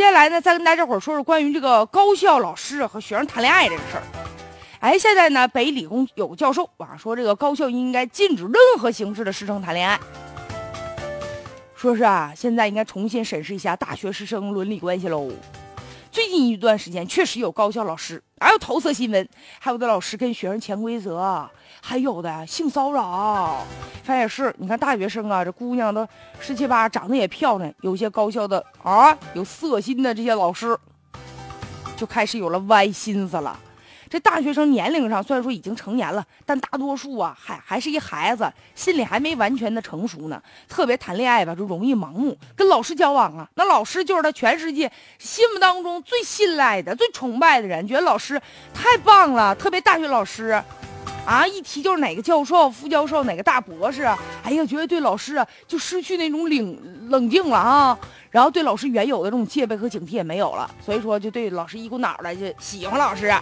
[0.00, 4.02] 接下来呢，再跟大家伙儿说说关于这个高校老师和学生谈恋爱这个事儿。
[4.78, 10.00] 哎，现在呢，北理工有个教授啊，说这个高校应该禁止任何形式的师生谈恋爱。
[11.76, 15.30] 说是啊，现在应该重新审视一下大学师生伦理关系喽。
[16.12, 19.28] 最近一段时间，确实有高校老师，还有桃色新闻，
[19.60, 21.48] 还有的老师跟学生潜规则，
[21.80, 23.64] 还有的性骚扰。
[24.02, 26.04] 反正也是，你看大学生啊，这姑娘都
[26.40, 30.76] 十七八，长得也漂亮，有些高校的啊，有色心的这些老师，
[31.96, 33.56] 就开始有了歪心思了。
[34.10, 40.42] 这大学生年龄上虽然说已经成年了，但大多数啊还还是一孩子，心里还没完全的成熟呢。
[40.68, 42.36] 特别谈恋爱吧，就容易盲目。
[42.56, 48.40] 跟老师交往啊，那老师就是他全世界心目当中最信赖的、最崇拜的人，觉得老师
[48.74, 49.54] 太棒了。
[49.54, 50.60] 特别大学老师，
[51.24, 54.02] 啊，一提就是哪个教授、副教授、哪个大博士，
[54.42, 57.96] 哎呀，觉得对老师啊就失去那种冷冷静了啊，
[58.28, 63.32] 然后对老师原有的这种戒备和警惕也没有了，所以说就对老师一股脑的就喜欢老师。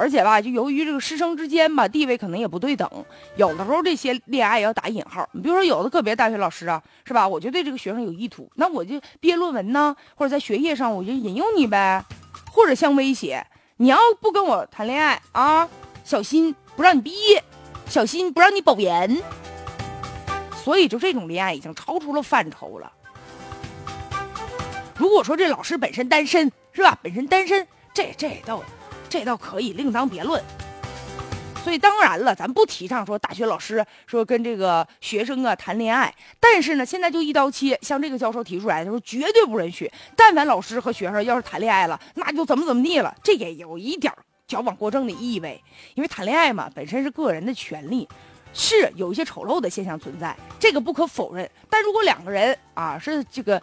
[0.00, 2.90] 而且吧，就由于这个师生之间吧，地位可能也不对等，
[3.36, 5.28] 有的时候这些恋爱要打引号。
[5.32, 7.28] 你比如说，有的个别大学老师啊，是吧？
[7.28, 12.02] 我就对这个学生有意图，那我就毕业论文呢，或者在学业上我就引用你呗，
[12.50, 15.68] 或者像威胁，你要不跟我谈恋爱啊，
[16.02, 17.44] 小心不让你毕业，
[17.86, 19.22] 小心不让你保研。
[20.64, 22.90] 所以就这种恋爱已经超出了范畴了。
[24.96, 26.98] 如果说这老师本身单身，是吧？
[27.02, 28.62] 本身单身，这这倒。
[29.10, 30.40] 这倒可以另当别论，
[31.64, 39.90] 所以当然了，咱不提倡说大学老师说跟这个学生啊谈恋爱，但是呢，现在就一刀切，像这个教授提出来的说绝对不允许。
[40.14, 44.14] 但凡老师和学生要是谈恋爱了，那就怎么怎么地了，这也有一点
[44.46, 45.60] 矫枉过正的意味。
[45.94, 48.08] 因为谈恋爱嘛，本身是个人的权利，
[48.54, 51.50] 是有一些丑陋的现象存在，这个不可否认。
[51.68, 53.60] 但如果两个人啊是这个。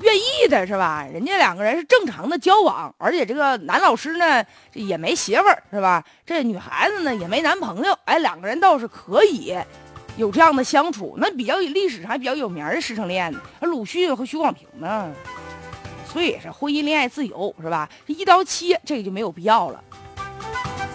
[0.00, 1.06] 愿意的是吧？
[1.12, 4.44] 人家两个人是正常的交往，而且这个男老师呢
[4.74, 6.04] 也没媳妇儿是吧？
[6.24, 9.56] 这女孩子呢也没男朋友，哎，两个人倒是可以
[10.16, 11.14] 有这样的相处。
[11.18, 15.10] 那比较历史上还比较有名的师生恋，鲁迅和许广平呢。
[16.12, 17.88] 所以是婚姻恋爱自由是吧？
[18.06, 19.82] 这一刀切，这个就没有必要了。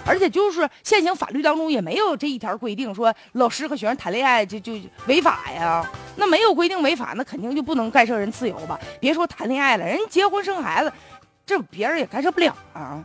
[0.03, 4.73] 而且就是现行法律当中也没有这一条规定，说老师和学生谈恋爱就就
[5.05, 5.87] 违法呀。
[6.15, 8.79] 那没有规定违法，那肯定就不能干涉人自由吧？
[8.99, 10.91] 别说谈恋爱了，人结婚生孩子，
[11.45, 13.03] 这别人也干涉不了啊。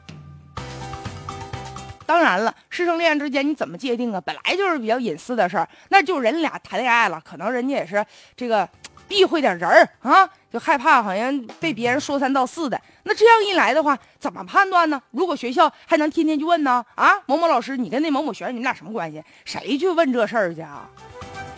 [2.05, 4.21] 当然了，师生恋之间你怎么界定啊？
[4.21, 8.05] 本来就是比较隐私的事儿，那就人俩谈恋爱了，可能人家也是
[8.37, 8.69] 这个
[9.09, 12.81] 避讳点人儿啊，就害怕好像被别人说三道四的。
[13.03, 15.03] 那这样一来的话，怎么判断呢？
[15.11, 16.84] 如果学校还能天天去问呢？
[16.95, 19.21] 啊，某某老师，你跟那某某学生，你们俩什么关系？
[19.45, 20.89] 谁去问这事儿去啊？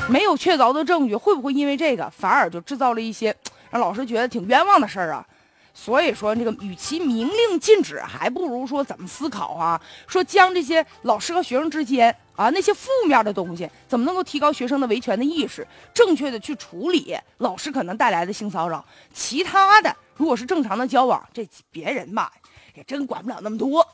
[0.08, 3.34] 没有确凿的证据，会不会因为这个反而就制造了一些
[3.70, 5.26] 让老师觉得挺冤枉的事儿啊？
[5.74, 9.80] 所以说，这个与其明令禁止，还不如说怎么思考啊？
[10.08, 15.64] 说将这些老师和学生之间啊那些负面的东西，怎么能够提高学生的维权的意识，
[15.94, 18.84] 正确的去处理老师可能带来的性骚扰？
[19.12, 22.32] 其他的，如果是正常的交往，这别人吧
[22.74, 23.86] 也真管不了那么多。